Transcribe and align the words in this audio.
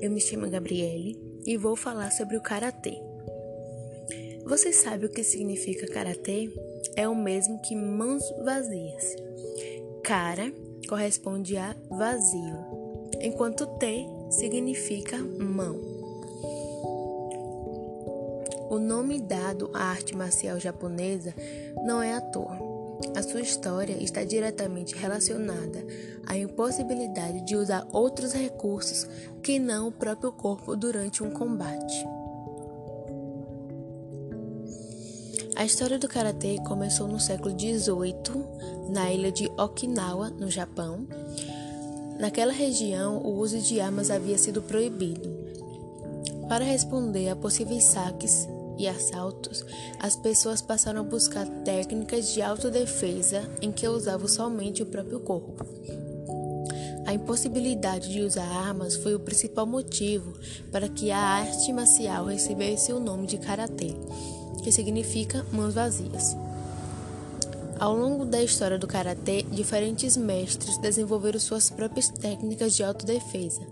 eu 0.00 0.10
me 0.10 0.20
chamo 0.20 0.50
Gabriele 0.50 1.16
e 1.46 1.56
vou 1.56 1.76
falar 1.76 2.10
sobre 2.10 2.36
o 2.36 2.40
karatê. 2.40 3.00
Você 4.44 4.72
sabe 4.72 5.06
o 5.06 5.08
que 5.08 5.22
significa 5.22 5.86
karatê? 5.86 6.50
É 6.96 7.06
o 7.06 7.14
mesmo 7.14 7.62
que 7.62 7.76
mãos 7.76 8.24
vazias. 8.44 9.14
Cara 10.02 10.52
corresponde 10.88 11.56
a 11.56 11.76
vazio, 11.88 12.58
enquanto 13.20 13.78
T 13.78 14.08
significa 14.28 15.16
mão. 15.18 15.76
O 18.68 18.80
nome 18.80 19.20
dado 19.20 19.70
à 19.72 19.84
arte 19.84 20.16
marcial 20.16 20.58
japonesa 20.58 21.32
não 21.84 22.02
é 22.02 22.12
à 22.12 22.20
toa. 22.20 22.58
A 23.14 23.22
sua 23.22 23.40
história 23.40 24.02
está 24.02 24.24
diretamente 24.24 24.94
relacionada 24.94 25.84
à 26.26 26.36
impossibilidade 26.36 27.42
de 27.42 27.56
usar 27.56 27.86
outros 27.92 28.32
recursos 28.32 29.06
que 29.42 29.58
não 29.58 29.88
o 29.88 29.92
próprio 29.92 30.32
corpo 30.32 30.76
durante 30.76 31.22
um 31.22 31.30
combate. 31.30 32.06
A 35.56 35.64
história 35.64 35.98
do 35.98 36.06
karatê 36.06 36.58
começou 36.66 37.08
no 37.08 37.18
século 37.18 37.58
XVIII, 37.58 38.90
na 38.90 39.10
ilha 39.10 39.32
de 39.32 39.50
Okinawa, 39.56 40.28
no 40.28 40.50
Japão. 40.50 41.06
Naquela 42.18 42.52
região, 42.52 43.18
o 43.18 43.38
uso 43.38 43.58
de 43.58 43.80
armas 43.80 44.10
havia 44.10 44.36
sido 44.36 44.60
proibido. 44.60 45.34
Para 46.46 46.64
responder 46.64 47.30
a 47.30 47.36
possíveis 47.36 47.84
saques 47.84 48.46
e 48.78 48.86
assaltos, 48.86 49.64
as 50.00 50.16
pessoas 50.16 50.60
passaram 50.60 51.00
a 51.00 51.04
buscar 51.04 51.46
técnicas 51.64 52.32
de 52.32 52.42
autodefesa 52.42 53.42
em 53.60 53.72
que 53.72 53.86
usavam 53.88 54.28
somente 54.28 54.82
o 54.82 54.86
próprio 54.86 55.20
corpo. 55.20 55.64
A 57.06 57.14
impossibilidade 57.14 58.12
de 58.12 58.20
usar 58.20 58.46
armas 58.46 58.96
foi 58.96 59.14
o 59.14 59.20
principal 59.20 59.64
motivo 59.64 60.32
para 60.72 60.88
que 60.88 61.12
a 61.12 61.18
arte 61.18 61.72
marcial 61.72 62.26
recebesse 62.26 62.92
o 62.92 62.98
nome 62.98 63.28
de 63.28 63.38
karatê, 63.38 63.94
que 64.64 64.72
significa 64.72 65.46
mãos 65.52 65.74
vazias. 65.74 66.36
Ao 67.78 67.94
longo 67.94 68.24
da 68.24 68.42
história 68.42 68.78
do 68.78 68.86
karatê, 68.86 69.42
diferentes 69.42 70.16
mestres 70.16 70.78
desenvolveram 70.78 71.38
suas 71.38 71.70
próprias 71.70 72.08
técnicas 72.08 72.74
de 72.74 72.82
autodefesa. 72.82 73.62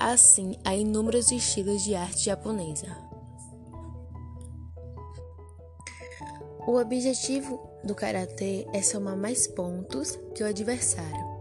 Assim, 0.00 0.56
há 0.64 0.74
inúmeros 0.74 1.30
estilos 1.30 1.82
de 1.82 1.94
arte 1.94 2.24
japonesa. 2.24 3.11
O 6.64 6.76
objetivo 6.78 7.60
do 7.82 7.92
karatê 7.92 8.66
é 8.72 8.80
somar 8.80 9.16
mais 9.16 9.48
pontos 9.48 10.16
que 10.32 10.44
o 10.44 10.46
adversário. 10.46 11.32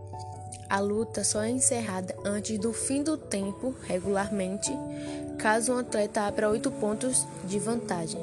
A 0.68 0.80
luta 0.80 1.24
só 1.24 1.44
é 1.44 1.50
encerrada 1.50 2.16
antes 2.26 2.58
do 2.58 2.74
fim 2.74 3.04
do 3.04 3.18
tempo, 3.18 3.76
regularmente, 3.84 4.72
caso 5.38 5.74
um 5.74 5.78
atleta 5.78 6.22
abra 6.22 6.50
oito 6.50 6.72
pontos 6.72 7.28
de 7.44 7.60
vantagem. 7.60 8.20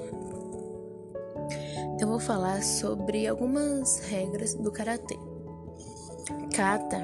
Eu 2.00 2.08
vou 2.08 2.18
falar 2.18 2.62
sobre 2.64 3.28
algumas 3.28 4.00
regras 4.00 4.55
do 4.55 4.72
karatê. 4.72 5.16
Kata 6.55 6.98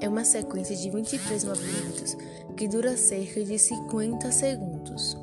é 0.00 0.08
uma 0.08 0.24
sequência 0.24 0.76
de 0.76 0.90
23 0.90 1.44
movimentos 1.44 2.16
que 2.54 2.68
dura 2.68 2.96
cerca 2.98 3.42
de 3.42 3.58
50 3.58 4.30
segundos. 4.30 5.16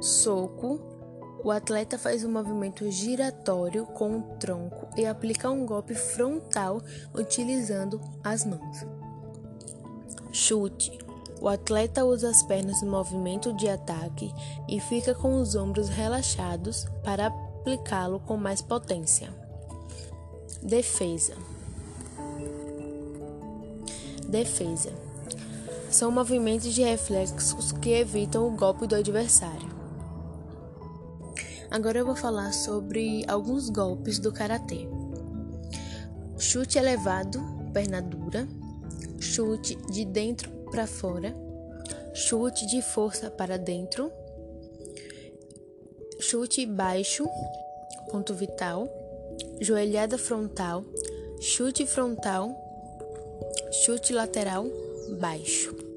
Soco 0.00 0.97
o 1.42 1.50
atleta 1.50 1.98
faz 1.98 2.24
um 2.24 2.30
movimento 2.30 2.90
giratório 2.90 3.86
com 3.86 4.18
o 4.18 4.22
tronco 4.38 4.88
e 4.96 5.06
aplica 5.06 5.50
um 5.50 5.64
golpe 5.64 5.94
frontal 5.94 6.82
utilizando 7.14 8.00
as 8.22 8.44
mãos. 8.44 8.86
Chute. 10.32 10.98
O 11.40 11.48
atleta 11.48 12.04
usa 12.04 12.30
as 12.30 12.42
pernas 12.42 12.82
no 12.82 12.90
movimento 12.90 13.52
de 13.52 13.68
ataque 13.68 14.32
e 14.68 14.80
fica 14.80 15.14
com 15.14 15.40
os 15.40 15.54
ombros 15.54 15.88
relaxados 15.88 16.86
para 17.04 17.28
aplicá-lo 17.28 18.18
com 18.20 18.36
mais 18.36 18.60
potência. 18.60 19.32
Defesa. 20.60 21.34
Defesa. 24.28 24.92
São 25.90 26.10
movimentos 26.10 26.74
de 26.74 26.82
reflexos 26.82 27.70
que 27.72 27.90
evitam 27.90 28.46
o 28.46 28.50
golpe 28.50 28.86
do 28.86 28.96
adversário. 28.96 29.77
Agora 31.70 31.98
eu 31.98 32.06
vou 32.06 32.16
falar 32.16 32.52
sobre 32.52 33.24
alguns 33.28 33.68
golpes 33.68 34.18
do 34.18 34.32
karatê. 34.32 34.88
Chute 36.38 36.78
elevado, 36.78 37.40
perna 37.72 38.00
dura, 38.00 38.48
chute 39.20 39.76
de 39.90 40.04
dentro 40.04 40.50
para 40.70 40.86
fora, 40.86 41.34
chute 42.14 42.66
de 42.66 42.80
força 42.80 43.30
para 43.30 43.58
dentro, 43.58 44.10
chute 46.20 46.64
baixo, 46.64 47.28
ponto 48.10 48.32
vital, 48.32 48.88
joelhada 49.60 50.16
frontal, 50.16 50.84
chute 51.40 51.86
frontal, 51.86 52.56
chute 53.84 54.12
lateral, 54.12 54.66
baixo. 55.20 55.87